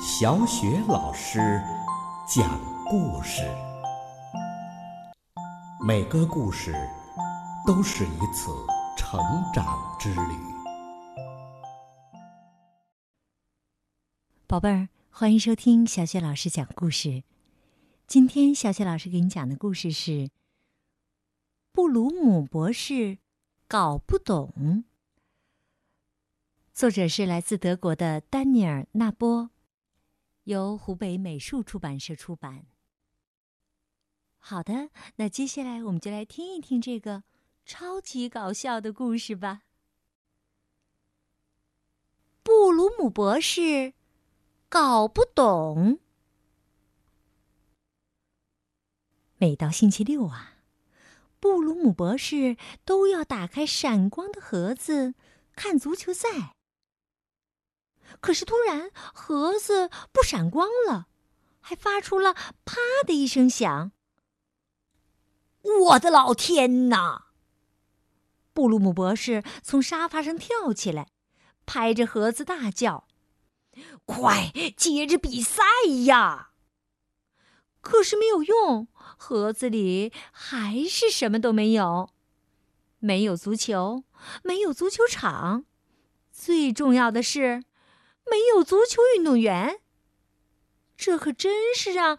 [0.00, 1.38] 小雪老师
[2.26, 3.42] 讲故事，
[5.86, 6.74] 每个故事
[7.66, 8.50] 都是一次
[8.96, 9.20] 成
[9.52, 10.36] 长之旅。
[14.46, 17.22] 宝贝儿，欢迎收听小雪老师讲故事。
[18.06, 20.10] 今天小雪老师给你讲的故事是
[21.70, 23.18] 《布鲁姆博士
[23.68, 24.52] 搞不懂》，
[26.78, 29.50] 作者是来自德国的丹尼尔·纳波，
[30.44, 32.66] 由湖北美术出版社出版。
[34.36, 37.24] 好的，那接下来我们就来听一听这个
[37.66, 39.62] 超级搞笑的故事吧。
[42.44, 43.94] 布鲁姆博士
[44.68, 45.98] 搞不懂。
[49.38, 50.58] 每到星期六啊，
[51.40, 55.14] 布鲁姆博士都要打开闪光的盒子
[55.56, 56.54] 看足球赛。
[58.20, 61.06] 可是突然，盒子不闪光了，
[61.60, 63.92] 还发出了“啪”的一声响。
[65.80, 67.26] 我的老天哪！
[68.52, 71.08] 布鲁姆博士从沙发上跳起来，
[71.66, 73.06] 拍着盒子大叫
[74.04, 75.62] ：“快接着比赛
[76.06, 76.50] 呀！”
[77.80, 78.88] 可是没有用。
[79.20, 82.10] 盒子里还是什么都没有，
[82.98, 84.04] 没有足球，
[84.42, 85.64] 没有足球场，
[86.30, 87.64] 最重要的是，
[88.30, 89.80] 没有足球运动员。
[90.96, 92.18] 这可真是让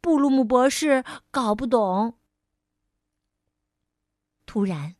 [0.00, 2.18] 布鲁姆博士搞不懂。
[4.46, 4.96] 突然，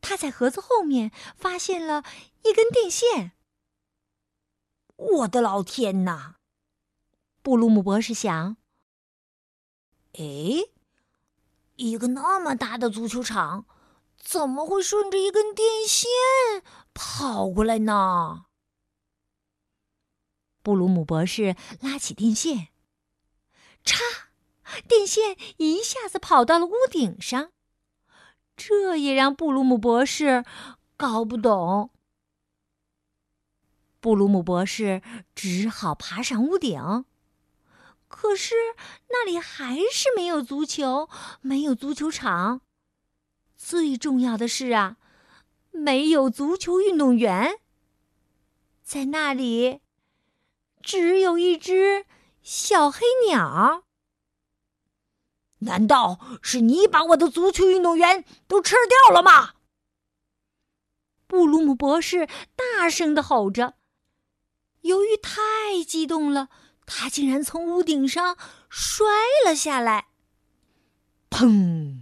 [0.00, 2.04] 他在盒子后面发现了
[2.42, 3.32] 一根电线。
[4.96, 6.36] 我的老天哪！
[7.42, 8.56] 布鲁姆博士想
[10.18, 10.68] ：“哎。”
[11.76, 13.64] 一个那么大的足球场，
[14.18, 16.10] 怎么会顺着一根电线
[16.92, 18.44] 跑过来呢？
[20.62, 22.68] 布鲁姆博士拉起电线，
[23.84, 23.98] 嚓！
[24.86, 27.50] 电线一下子跑到了屋顶上，
[28.56, 30.44] 这也让布鲁姆博士
[30.96, 31.90] 搞不懂。
[33.98, 35.02] 布鲁姆博士
[35.34, 37.04] 只好爬上屋顶。
[38.06, 38.54] 可是
[39.08, 41.08] 那里还是没有足球，
[41.40, 42.60] 没有足球场。
[43.56, 44.96] 最重要的是啊，
[45.70, 47.60] 没有足球运动员。
[48.82, 49.80] 在那里，
[50.82, 52.06] 只有一只
[52.42, 53.84] 小黑鸟。
[55.60, 59.54] 难道是你把我的足球运动员都吃掉了吗？
[61.26, 62.26] 布鲁姆博士
[62.56, 63.74] 大声的吼着，
[64.80, 66.48] 由于太激动了。
[66.86, 68.36] 他竟然从屋顶上
[68.68, 69.06] 摔
[69.46, 70.08] 了下来，
[71.30, 72.00] 砰！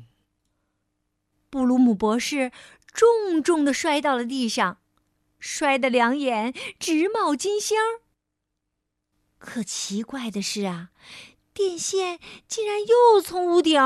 [1.50, 2.52] 布鲁姆博士
[2.86, 4.80] 重重的摔到了地上，
[5.38, 8.00] 摔得两眼直冒金星儿。
[9.38, 10.90] 可奇怪的是啊，
[11.54, 13.80] 电线竟然又从屋顶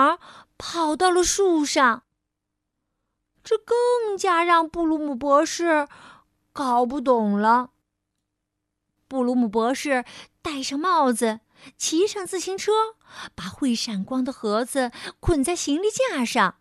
[0.58, 2.04] 跑到了树上，
[3.44, 5.86] 这更加让布鲁姆博士
[6.52, 7.70] 搞不懂了。
[9.08, 10.04] 布鲁姆博士
[10.40, 11.40] 戴上帽子，
[11.76, 12.72] 骑上自行车，
[13.34, 16.56] 把会闪光的盒子捆在行李架上，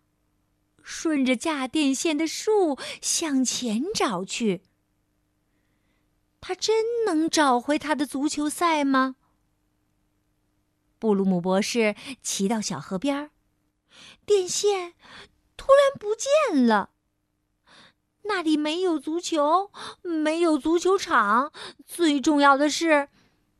[0.82, 4.62] 顺着架电线的树向前找去。
[6.42, 9.14] 他真能找回他的足球赛吗？
[10.98, 13.30] 布鲁姆博士骑到小河边，
[14.26, 14.94] 电线
[15.56, 16.90] 突然不见了。
[18.22, 19.70] 那里没有足球，
[20.02, 21.52] 没有足球场，
[21.86, 23.08] 最重要的是，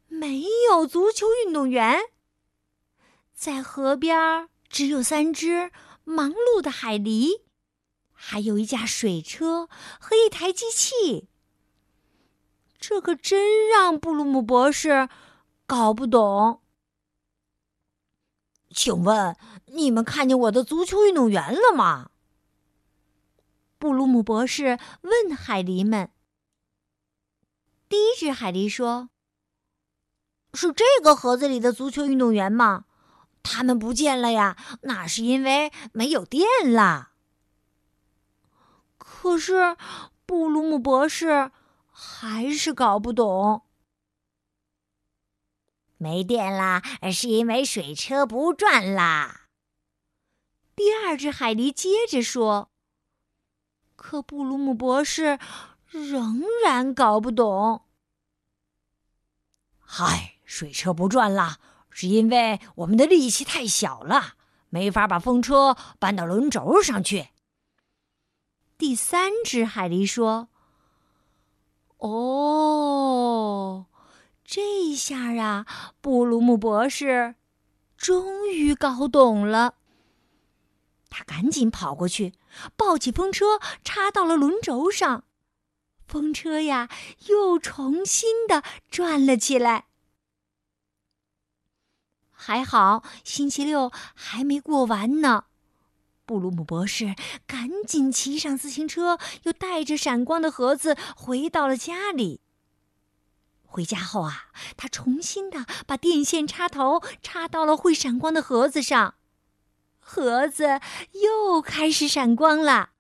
[0.08, 2.00] 没有足球运动员。
[3.32, 5.70] 在河边只有三只
[6.02, 7.42] 忙碌的海狸，
[8.12, 9.68] 还有一架水车
[10.00, 11.28] 和一台机器。
[12.82, 15.08] 这可真让布鲁姆博士
[15.68, 16.60] 搞不懂。
[18.74, 22.10] 请问，你们看见我的足球运动员了吗？
[23.78, 26.10] 布鲁姆博士问海狸们
[27.88, 29.10] ：“第一只海狸说，
[30.52, 32.86] 是这个盒子里的足球运动员吗？
[33.44, 37.10] 他们不见了呀，那是因为没有电了。”
[38.98, 39.76] 可是
[40.26, 41.52] 布鲁姆博士
[41.92, 43.62] 还是搞不懂。
[45.98, 49.42] 没电啦，是因为水车不转啦。
[50.74, 52.70] 第二只海狸接着说。
[53.94, 55.38] 可布鲁姆博士
[55.86, 57.84] 仍然搞不懂。
[59.78, 64.34] 嗨，水车不转啦，是因为我们的力气太小了，
[64.70, 67.28] 没法把风车搬到轮轴上去。
[68.76, 70.48] 第三只海狸说
[72.08, 73.86] ：“哦。”
[74.44, 75.66] 这下啊，
[76.00, 77.36] 布鲁姆博士
[77.96, 79.76] 终于搞懂了。
[81.08, 82.34] 他赶紧跑过去，
[82.76, 85.24] 抱起风车，插到了轮轴上，
[86.06, 86.90] 风车呀，
[87.28, 89.86] 又重新的转了起来。
[92.30, 95.44] 还好，星期六还没过完呢。
[96.32, 97.14] 布鲁姆博士
[97.46, 102.40] 赶紧骑上自行车，又带着闪光的盒子回到了家里。
[103.66, 104.46] 回家后啊，
[104.78, 109.16] 他重新的把电线插头插到了会闪光的盒子上。
[109.98, 110.80] 盒子
[111.22, 112.92] 又开始闪光了。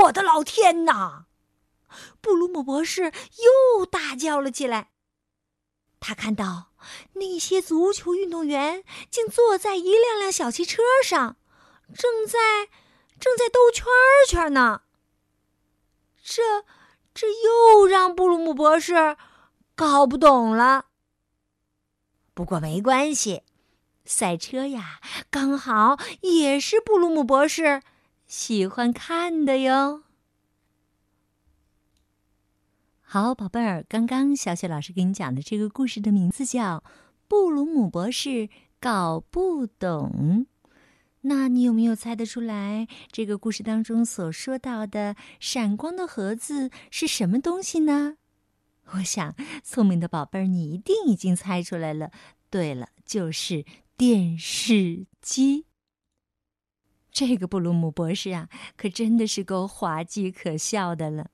[0.00, 1.26] 我的老天哪！
[2.20, 3.12] 布鲁姆博士
[3.76, 4.90] 又大叫了起来。
[6.00, 6.72] 他看到
[7.12, 11.36] 那些足球运动员竟坐在一辆辆小汽车上，
[11.94, 12.68] 正在
[13.18, 13.86] 正在兜圈
[14.28, 14.82] 圈呢。
[16.22, 16.42] 这
[17.14, 19.16] 这又让布鲁姆博士
[19.74, 20.86] 搞不懂了。
[22.34, 23.42] 不过没关系。
[24.04, 25.00] 赛车呀，
[25.30, 27.82] 刚好也是布鲁姆博士
[28.26, 30.04] 喜欢看的哟。
[33.00, 36.78] 好，宝贝儿，刚刚小雪老师给你讲的这个故事的名字叫
[37.26, 38.48] 《布鲁姆博士
[38.78, 40.46] 搞不懂》。
[41.28, 48.16] 那你有没有猜得出来，这个故事当中所说到的闪光的盒子是什么东西呢？
[48.94, 52.10] 我想，聪明的宝贝儿，你一定已经猜出来了。
[52.50, 53.64] 对了，就是。
[53.98, 55.64] 电视机，
[57.10, 61.30] 这个布鲁姆博士啊，可真的是够滑稽可笑的了。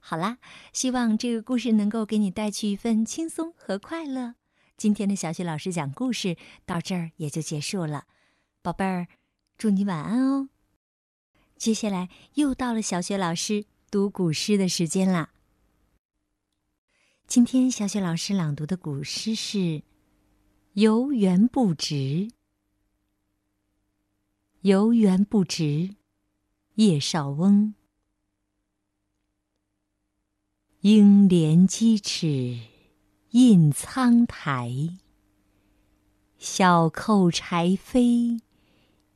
[0.00, 0.38] 好啦，
[0.72, 4.34] 希望这个故事能够给你带去一份轻松和快乐。
[4.76, 6.36] 今天的小雪老师讲故事
[6.66, 8.06] 到这儿也就结束了，
[8.62, 9.06] 宝贝儿，
[9.56, 10.48] 祝你晚安哦。
[11.56, 15.32] 接下来又到了小雪老师读古诗的时间啦。
[17.26, 19.82] 今天小雪老师朗读的古诗是。
[20.74, 22.30] 游园不值，
[24.62, 25.96] 游园不值，
[26.76, 27.74] 叶绍翁。
[30.80, 32.58] 应怜屐齿
[33.32, 34.96] 印苍苔，
[36.38, 38.40] 小扣柴扉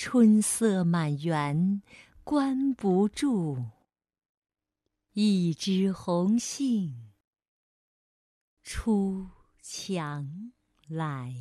[0.00, 1.82] 春色满园
[2.22, 3.64] 关不住，
[5.14, 7.12] 一枝红杏
[8.62, 9.28] 出
[9.60, 10.52] 墙
[10.86, 11.34] 来。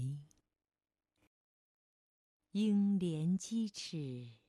[2.53, 4.39] 应怜屐齿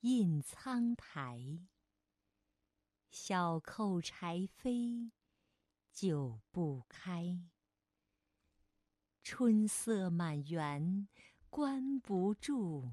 [0.00, 1.66] 印苍苔。
[3.08, 5.10] 小扣柴扉
[5.94, 7.40] 久不开。
[9.22, 11.08] 春色满园
[11.48, 12.92] 关不住，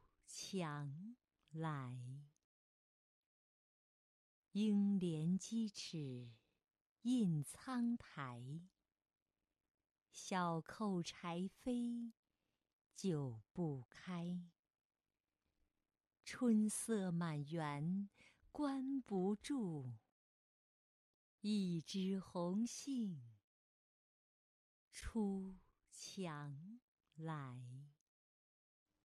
[0.33, 1.17] 墙
[1.51, 1.93] 来。
[4.53, 6.31] 应怜屐齿
[7.01, 8.61] 印苍苔。
[10.11, 12.13] 小扣柴扉
[12.95, 14.41] 久不开，
[16.23, 18.09] 春色满园
[18.51, 19.93] 关不住，
[21.41, 23.21] 一枝红杏
[24.91, 25.57] 出
[25.89, 26.79] 墙
[27.15, 27.90] 来。